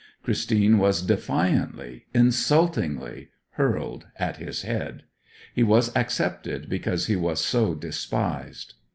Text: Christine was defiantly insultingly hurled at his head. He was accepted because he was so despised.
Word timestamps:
Christine 0.23 0.79
was 0.79 1.03
defiantly 1.03 2.07
insultingly 2.11 3.29
hurled 3.51 4.07
at 4.15 4.37
his 4.37 4.63
head. 4.63 5.03
He 5.53 5.61
was 5.61 5.95
accepted 5.95 6.67
because 6.67 7.05
he 7.05 7.15
was 7.15 7.39
so 7.39 7.75
despised. 7.75 8.73